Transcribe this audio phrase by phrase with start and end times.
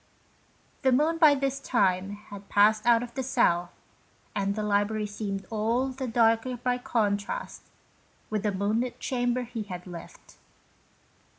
[0.81, 3.69] The moon, by this time, had passed out of the south,
[4.35, 6.63] and the library seemed all the darker 23 (JHOST TALES.
[6.63, 7.61] by contrast
[8.31, 10.37] with the moonlit chamber he had left.